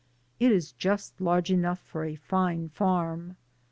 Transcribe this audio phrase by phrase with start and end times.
[0.39, 3.37] It is just large enough for a fine farm.